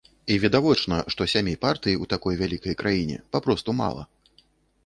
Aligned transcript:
І 0.35 0.35
відавочна, 0.43 0.95
што 1.15 1.27
сямі 1.33 1.53
партый 1.65 1.99
у 2.05 2.09
такой 2.13 2.39
вялікай 2.41 2.79
краіне 2.83 3.17
папросту 3.37 3.79
мала. 3.83 4.03